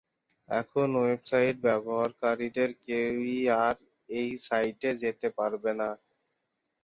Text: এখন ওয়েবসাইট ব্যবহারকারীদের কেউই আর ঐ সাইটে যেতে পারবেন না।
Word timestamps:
এখন 0.49 0.87
ওয়েবসাইট 0.95 1.55
ব্যবহারকারীদের 1.67 2.69
কেউই 2.85 3.35
আর 3.61 3.75
ঐ 4.09 4.19
সাইটে 4.47 4.89
যেতে 5.03 5.27
পারবেন 5.37 5.75
না। 5.81 5.89